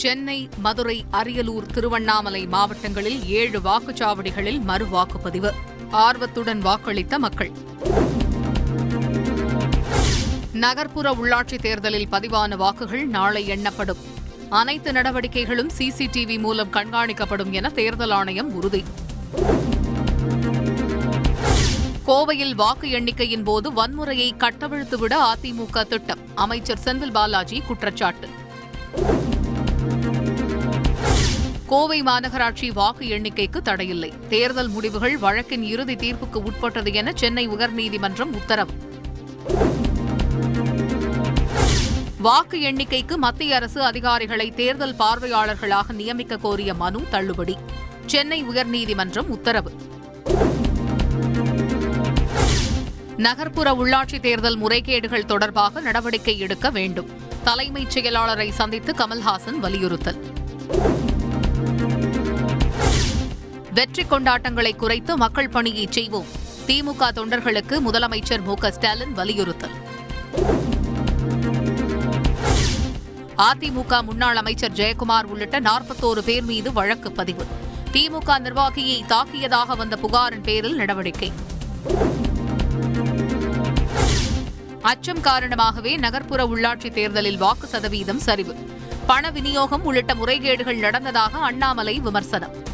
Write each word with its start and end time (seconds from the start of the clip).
சென்னை 0.00 0.48
மதுரை 0.58 1.04
அரியலூர் 1.12 1.66
திருவண்ணாமலை 1.66 2.46
மாவட்டங்களில் 2.46 3.28
ஏழு 3.28 3.58
வாக்குச்சாவடிகளில் 3.58 4.60
மறு 4.60 4.86
வாக்குப்பதிவு 4.86 5.50
ஆர்வத்துடன் 5.90 6.64
வாக்களித்த 6.64 7.18
மக்கள். 7.18 7.52
நகர்ப்புற 10.52 11.10
உள்ளாட்சித் 11.10 11.60
தேர்தலில் 11.60 12.08
பதிவான 12.08 12.56
வாக்குகள் 12.56 13.06
நாளை 13.06 13.46
எண்ணப்படும். 13.46 13.96
அனைத்து 14.48 14.92
நடவடிக்கைகளும் 14.92 15.70
சிசிடிவி 15.78 16.38
மூலம் 16.38 16.72
கண்காணிக்கப்படும் 16.72 17.50
என 17.50 17.68
தேர்தல் 17.68 18.10
ஆணையம் 18.10 18.52
உறுதி. 18.52 18.84
கோவையில் 22.06 22.54
வாக்கு 22.54 22.88
எண்ணிக்கையின் 22.90 23.44
போது 23.44 23.72
வன்முறையை 23.72 24.30
கட்டவிழ்த்துவிட 24.36 25.16
அதிமுக 25.32 25.86
திட்டம். 25.86 26.18
அமைச்சர் 26.34 26.78
செந்தில் 26.84 27.10
பாலாஜி 27.10 27.62
குற்றச்சாட்டு. 27.66 28.28
கோவை 31.70 32.02
மாநகராட்சி 32.02 32.72
வாக்கு 32.72 33.06
எண்ணிக்கைக்கு 33.06 33.60
தடையில்லை. 33.62 34.12
தேர்தல் 34.28 34.68
முடிவுகள் 34.68 35.18
வழக்கின் 35.18 35.62
இறுதி 35.62 35.94
தீர்ப்புக்கு 35.94 36.34
உட்பட்டது 36.34 36.92
என 36.92 37.12
சென்னை 37.14 37.48
உயர்நீதிமன்றம் 37.48 38.32
உத்தரவு. 38.32 38.70
வாக்கு 42.18 42.58
எண்ணிக்கைக்கு 42.60 43.16
மத்திய 43.16 43.54
அரசு 43.54 43.82
அதிகாரிகளை 43.82 44.50
தேர்தல் 44.50 44.94
பார்வையாளர்களாக 44.94 45.92
நியமிக்க 45.92 46.36
கோரிய 46.36 46.74
மனு 46.74 47.02
தள்ளுபடி. 47.10 47.56
சென்னை 48.06 48.44
உயர்நீதிமன்றம் 48.44 49.26
உத்தரவு. 49.26 49.72
நகர்ப்புற 53.16 53.70
உள்ளாட்சி 53.72 54.20
தேர்தல் 54.20 54.62
முறைகேடுகள் 54.62 55.24
தொடர்பாக 55.24 55.80
நடவடிக்கை 55.80 56.38
எடுக்க 56.38 56.70
வேண்டும். 56.70 57.10
தலைமைச் 57.44 57.98
செயலாளரை 57.98 58.50
சந்தித்து 58.50 58.92
கமல்ஹாசன் 58.92 59.58
வலியுறுத்தல். 59.60 60.38
வெற்றி 63.74 64.04
கொண்டாட்டங்களை 64.04 64.76
குறைத்து 64.76 65.16
மக்கள் 65.16 65.48
பணியை 65.48 65.86
செய்வோம். 65.90 66.26
திமுக 66.66 67.08
தொண்டர்களுக்கு 67.14 67.80
முதலமைச்சர் 67.80 68.42
மு 68.42 68.54
ஸ்டாலின் 68.70 69.12
வலியுறுத்தல். 69.12 69.70
அதிமுக 73.36 74.02
முன்னாள் 74.02 74.36
அமைச்சர் 74.36 74.72
ஜெயக்குமார் 74.72 75.22
உள்ளிட்ட 75.22 75.60
நாற்பத்தோரு 75.60 76.18
பேர் 76.18 76.42
மீது 76.42 76.72
வழக்கு 76.72 77.12
பதிவு. 77.12 77.46
திமுக 77.92 78.26
நிர்வாகியை 78.26 79.04
தாக்கியதாக 79.08 79.76
வந்த 79.76 79.96
புகாரின் 79.96 80.42
பேரில் 80.42 80.74
நடவடிக்கை. 80.74 81.32
அச்சம் 84.82 85.20
காரணமாகவே 85.20 85.96
நகர்ப்புற 85.96 86.44
உள்ளாட்சித் 86.44 86.92
தேர்தலில் 86.92 87.38
வாக்கு 87.38 87.66
சதவீதம் 87.66 88.18
சரிவு. 88.18 88.54
பண 89.06 89.30
விநியோகம் 89.30 89.84
உள்ளிட்ட 89.84 90.14
முறைகேடுகள் 90.14 90.78
நடந்ததாக 90.78 91.38
அண்ணாமலை 91.38 92.00
விமர்சனம். 92.00 92.68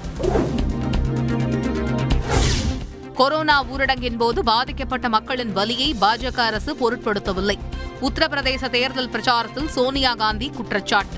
கொரோனா 3.17 3.65
ஊரடங்கின் 3.65 4.17
போது 4.17 4.45
பாதிக்கப்பட்ட 4.45 5.09
மக்களின் 5.09 5.53
வலியை 5.53 5.97
பாஜக 6.01 6.39
அரசு 6.39 6.73
பொருட்படுத்தவில்லை. 6.75 7.59
உத்தரப்பிரதேச 8.01 8.71
தேர்தல் 8.71 9.09
பிரச்சாரத்தில் 9.09 9.67
சோனியா 9.67 10.15
காந்தி 10.15 10.51
குற்றச்சாட்டு. 10.51 11.17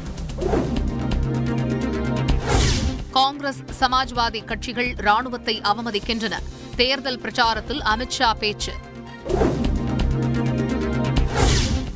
காங்கிரஸ் 3.10 3.62
சமாஜ்வாதி 3.80 4.44
கட்சிகள் 4.44 4.92
ராணுவத்தை 4.96 5.60
அவமதிக்கின்றன. 5.60 6.34
தேர்தல் 6.76 7.20
பிரச்சாரத்தில் 7.20 7.80
அமித்ஷா 7.84 8.34
பேச்சு. 8.34 8.72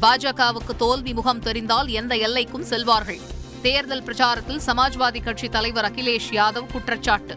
பாஜகவுக்கு 0.02 0.76
தோல்வி 0.76 1.14
முகம் 1.14 1.38
தெரிந்தால் 1.38 1.88
எந்த 1.88 2.14
எல்லைக்கும் 2.14 2.66
செல்வார்கள். 2.70 3.20
தேர்தல் 3.62 4.02
பிரச்சாரத்தில் 4.02 4.60
சமாஜ்வாதி 4.66 5.22
கட்சி 5.22 5.48
தலைவர் 5.48 5.92
அகிலேஷ் 5.92 6.30
யாதவ் 6.30 6.72
குற்றச்சாட்டு. 6.72 7.36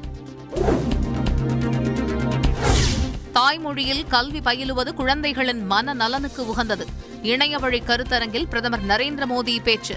தாய்மொழியில் 3.38 4.08
கல்வி 4.08 4.40
பயிலுவது 4.40 4.94
குழந்தைகளின் 4.94 5.66
மன 5.66 5.94
நலனுக்கு 5.94 6.48
உகந்தது. 6.48 6.86
இணையவழி 7.22 7.80
கருத்தரங்கில் 7.80 8.48
பிரதமர் 8.50 8.86
நரேந்திர 8.88 9.26
மோடி 9.30 9.64
பேச்சு. 9.64 9.96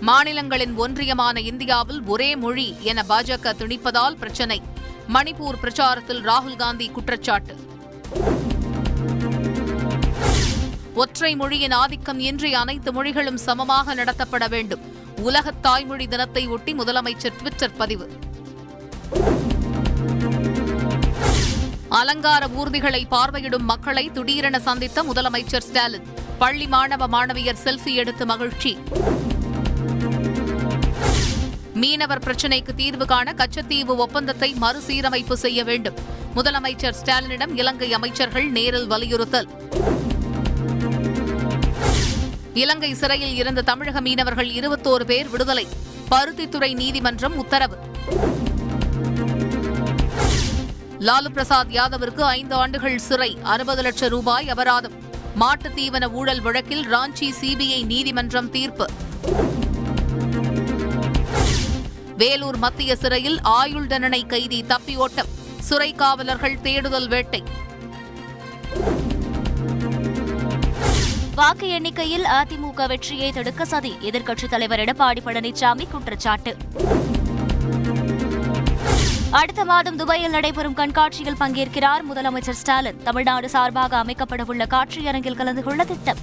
மாநிலங்களின் 0.00 0.78
ஒன்றியமான 0.78 1.38
இந்தியாவில் 1.38 2.02
ஒரே 2.02 2.36
மொழி 2.36 2.76
என 2.80 3.04
பாஜக 3.08 3.54
திணிப்பதால் 3.58 4.18
பிரச்சினை. 4.18 4.62
மணிப்பூர் 5.14 5.58
பிரச்சாரத்தில் 5.62 6.22
ராகுல் 6.22 6.56
காந்தி 6.56 6.88
குற்றச்சாட்டு. 6.88 7.56
ஒற்றை 10.94 11.36
மொழியின் 11.36 11.70
ஆதிக்கம் 11.70 12.18
இன்றி 12.18 12.54
அனைத்து 12.54 12.92
மொழிகளும் 12.92 13.36
சமமாக 13.36 13.94
நடத்தப்பட 13.94 14.48
வேண்டும். 14.48 14.80
உலக 15.16 15.52
தாய்மொழி 15.52 16.06
தினத்தை 16.06 16.46
ஒட்டி 16.46 16.74
முதலமைச்சர் 16.74 17.36
டுவிட்டர் 17.42 17.76
பதிவு. 17.76 18.10
அலங்கார 21.98 22.46
ஊர்திகளை 22.46 23.00
பார்வையிடும் 23.10 23.66
மக்களை 23.70 24.10
திடீரென 24.10 24.58
சந்தித்த 24.58 25.02
முதலமைச்சர் 25.02 25.64
ஸ்டாலின். 25.68 26.06
பள்ளி 26.38 26.66
மாணவ 26.66 27.06
மாணவியர் 27.06 27.56
செல்ஃபி 27.64 27.94
எடுத்து 27.94 28.26
மகிழ்ச்சி. 28.26 28.78
மீனவர் 31.74 32.18
பிரச்சினைக்கு 32.18 32.74
தீர்வு 32.76 33.06
காண 33.06 33.34
கச்சத்தீவு 33.36 33.96
ஒப்பந்தத்தை 33.96 34.54
மறுசீரமைப்பு 34.54 35.36
செய்ய 35.36 35.64
வேண்டும். 35.64 35.94
முதலமைச்சர் 36.34 36.94
ஸ்டாலினிடம் 37.04 37.54
இலங்கை 37.54 37.92
அமைச்சர்கள் 37.92 38.48
நேரில் 38.50 38.86
வலியுறுத்தல். 38.86 39.48
இலங்கை 42.54 42.94
சிறையில் 42.94 43.34
இருந்த 43.34 43.62
தமிழக 43.62 44.00
மீனவர்கள் 44.00 44.48
இருபத்தோரு 44.48 45.04
பேர் 45.04 45.28
விடுதலை. 45.28 45.66
பருத்தித்துறை 46.10 46.74
நீதிமன்றம் 46.74 47.36
உத்தரவு. 47.36 47.78
லாலு 50.98 51.28
பிரசாத் 51.28 51.72
யாதவிற்கு 51.72 52.20
ஐந்து 52.20 52.54
ஆண்டுகள் 52.54 52.98
சிறை 52.98 53.38
அறுபது 53.42 53.82
லட்சம் 53.82 54.08
ரூபாய் 54.08 54.48
அபராதம். 54.48 54.92
மாட்டுத் 55.34 55.78
தீவன 55.78 56.12
ஊழல் 56.12 56.40
வழக்கில் 56.40 56.92
ராஞ்சி 56.92 57.32
சிபிஐ 57.40 57.84
நீதிமன்றம் 57.84 58.50
தீர்ப்பு. 58.50 58.86
வேலூர் 62.16 62.56
மத்திய 62.56 62.96
சிறையில் 62.96 63.40
ஆயுள் 63.40 63.86
தண்டனை 63.86 64.26
கைதி 64.26 64.64
தப்பியோட்டம் 64.68 65.28
சிறை 65.58 65.92
காவலர்கள் 65.92 66.60
தேடுதல் 66.60 67.08
வேட்டை. 67.08 67.42
வாக்கு 71.34 71.68
எண்ணிக்கையில் 71.68 72.24
அதிமுக 72.24 72.86
வெற்றியை 72.86 73.32
தடுக்க 73.32 73.64
சதி 73.64 73.96
எதிர்க்கட்சித் 74.00 74.48
தலைவர் 74.48 74.80
எடப்பாடி 74.80 75.18
பழனிசாமி 75.24 75.88
குற்றச்சாட்டு. 75.90 76.56
அடுத்த 79.30 79.64
மாதம் 79.64 79.96
துபாயில் 79.96 80.30
நடைபெறும் 80.30 80.74
கண்காட்சியில் 80.74 81.36
பங்கேற்கிறார் 81.40 82.00
முதலமைச்சர் 82.10 82.58
ஸ்டாலின். 82.60 83.02
தமிழ்நாடு 83.02 83.48
சார்பாக 83.48 84.04
அமைக்கப்படவுள்ள 84.04 84.66
காட்சியரங்கில் 84.66 85.36
கலந்து 85.36 85.62
கொள்ள 85.62 85.84
திட்டம். 85.84 86.16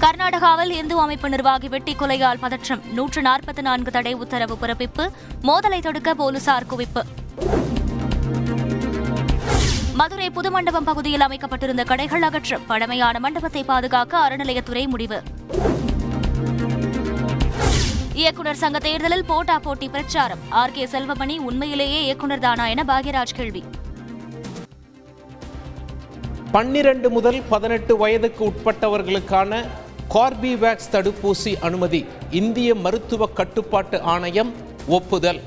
கர்நாடகாவில் 0.00 0.70
இந்து 0.70 0.98
அமைப்பு 0.98 1.28
நிர்வாகி 1.28 1.68
வெட்டி 1.68 1.94
கொலையால் 1.94 2.38
பதற்றம். 2.40 2.92
நூற்று 2.92 3.22
நாற்பத்தி 3.22 3.60
நான்கு 3.60 3.90
தடை 3.90 4.12
உத்தரவு 4.12 4.58
பிறப்பிப்பு. 4.60 5.10
மோதலை 5.42 5.80
தடுக்க 5.80 6.14
போலீசார் 6.14 6.66
குவிப்பு. 6.66 7.02
மதுரை 9.94 10.30
புதுமண்டபம் 10.30 10.84
பகுதியில் 10.84 11.20
அமைக்கப்பட்டிருந்த 11.20 11.84
கடைகள் 11.84 12.22
அகற்றம். 12.22 12.66
பழமையான 12.66 13.18
மண்டபத்தை 13.18 13.64
பாதுகாக்க 13.64 14.28
அறநிலையத்துறை 14.28 14.88
முடிவு. 14.88 15.22
இயக்குநர் 18.14 18.54
சங்க 18.54 18.78
தேர்தலில் 18.78 19.24
போட்டா 19.24 19.58
போட்டி 19.58 19.88
பிரச்சாரம். 19.88 20.38
ஆர். 20.48 20.70
கே. 20.70 20.84
செல்வமணி 20.84 21.38
உண்மையிலேயே 21.38 22.02
இயக்குநர் 22.02 22.38
தானா 22.38 22.66
என 22.66 22.84
பாக்யராஜ் 22.86 23.34
கேள்வி. 23.34 23.64
பன்னிரண்டு 26.52 27.10
முதல் 27.10 27.42
பதினெட்டு 27.48 27.96
வயதுக்கு 27.96 28.44
உட்பட்டவர்களுக்கான 28.44 29.66
கார்பிவேக்ஸ் 30.14 30.90
தடுப்பூசி 30.92 31.56
அனுமதி. 31.60 32.06
இந்திய 32.30 32.74
மருத்துவ 32.74 33.26
கட்டுப்பாட்டு 33.26 34.00
ஆணையம் 34.00 34.52
ஒப்புதல். 34.88 35.40